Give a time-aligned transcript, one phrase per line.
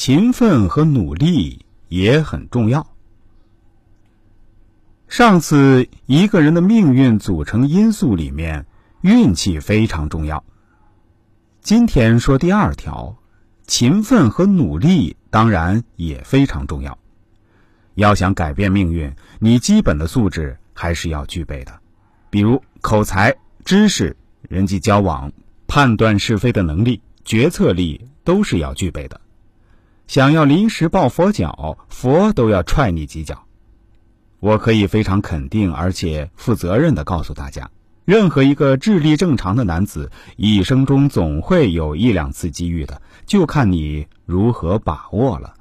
[0.00, 2.86] 勤奋和努力也很重要。
[5.08, 8.64] 上次一个人的命运组成因素里面，
[9.00, 10.44] 运气非常重要。
[11.62, 13.16] 今天说第二条，
[13.66, 16.96] 勤奋和努力当然也非常重要。
[17.96, 21.76] 要想改变命运，你基本的素质还是要具备的，
[22.30, 25.32] 比如口才、知识、人际交往、
[25.66, 29.20] 判断是非的能力、决策力都是要具备的。
[30.08, 33.44] 想要临时抱佛脚，佛都要踹你几脚。
[34.40, 37.70] 我可以非常肯定而且负责任的告诉大家，
[38.06, 45.52] 任何一个智力正常的男子，一生中总会有一两次机遇的，就看你如何把握了。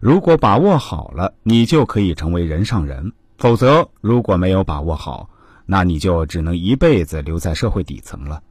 [0.00, 5.28] 如果把握好了，你就可以成为人上人；否则，如果没有把握好，
[5.66, 8.42] 那你就只能一辈子留在社会底层了。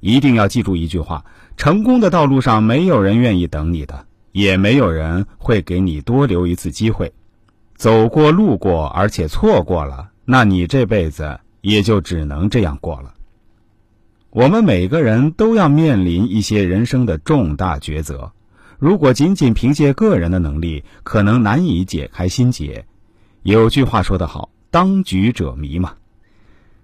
[0.00, 1.26] 一定要记住一句话：
[1.58, 7.12] 成功的道路上，没有人愿意等你的，也没有人会给你多留一次机会。
[7.76, 13.14] 走过路过，而且错过了，那你这辈子也就只能这样过了。
[14.30, 18.32] 我们每个人都要面临一些人生的重大抉择，
[18.78, 22.86] 如果仅仅凭借个人的能力，可能难以解开心结。
[23.42, 25.94] 有句话说得好：“当局者迷”嘛。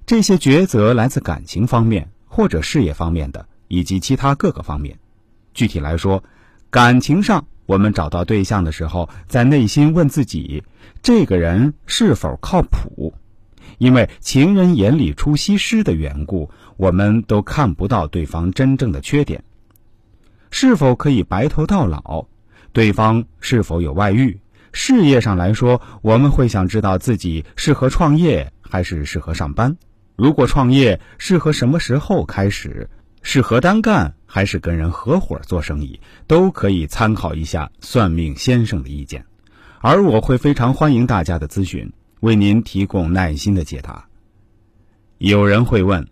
[0.04, 4.98] 这些抉择来自感情方面或者事业方面的，以及其他各个方面。
[5.54, 6.22] 具体来说，
[6.70, 7.46] 感情上。
[7.66, 10.62] 我们找到对象的时候，在内心问自己：
[11.02, 13.12] 这个人是否靠谱？
[13.76, 19.44] 因为情人眼里出西施的缘故，我们都看不到对方真正的缺点。
[20.50, 22.24] 是否可以白头到老？
[22.72, 24.40] 对方是否有外遇？
[24.72, 29.76] 事业上来说，我们会想知道自己适合创业还是适合上班？
[30.16, 32.88] 如果创业，适合什么时候开始？
[33.30, 39.26] 适合单干还是跟人合伙做生意，都可以参考一下算命先生的意见，
[39.82, 44.06] 而我会非常欢迎大家的咨询，为您提供耐心的解答。
[45.18, 46.08] 有人会问，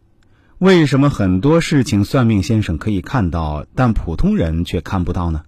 [0.59, 5.43] 为什么很多事情算命先生可以看到，但普通人却看不到呢？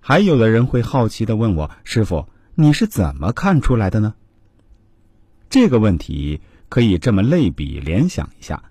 [0.00, 2.26] 还有的人会好奇的问我，师傅，
[2.56, 4.14] 你是怎么看出来的呢？
[5.50, 8.64] 这个问题可以这么类比联想一下。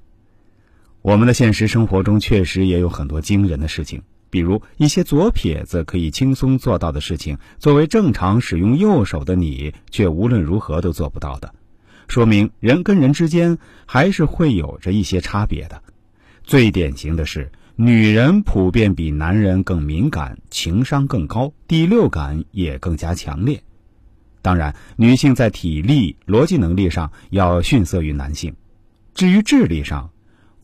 [1.05, 4.01] 我们的现实生活中确实也有很多惊人的事情，
[4.31, 11.53] 比如一些左撇子可以轻松做到的事情，作为正常使用右手的你却无论如何都做不到的，
[12.07, 15.83] 说明人跟人之间还是会有着一些差别的。
[16.43, 23.61] 最典型的是，女人普遍比男人更敏感，情商更高，第六感也更加强烈。
[24.41, 28.55] 当然，女性在体力、逻辑能力上要逊色于男性，
[29.13, 30.09] 至于智力上。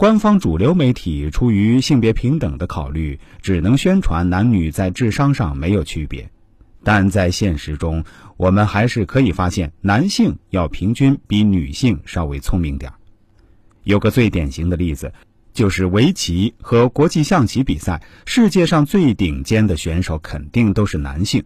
[0.02, 6.28] 官方主流媒体出于性别平等的考虑，只能宣传男女在智商上没有区别，
[6.84, 8.04] 但在现实中，
[8.36, 12.92] 我们还是可以发现，男性要平均比女性稍微聪明点
[13.84, 15.14] 有个最典型的例子，
[15.54, 21.44] 就是围棋和国际象棋比赛，世界上最顶尖的选手肯定都是男性。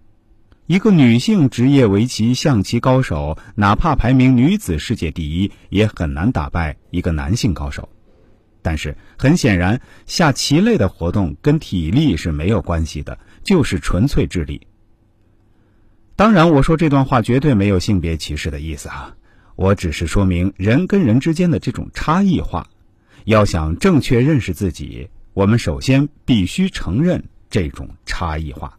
[0.66, 7.90] 一个女性职业围棋、象棋高手，哪怕排名女子世界第一，也很难打败一个男性高手。
[8.66, 14.60] 但是很显然，下棋类的活动跟体力是没有关系的，就是纯粹智力。
[16.16, 19.16] 当然，我说这段话绝对没有性别歧视的意思啊，
[19.56, 22.68] 我只是说明人跟人之间的这种差异化。
[23.26, 28.76] 要想正确认识自己，我们首先必须承认这种差异化。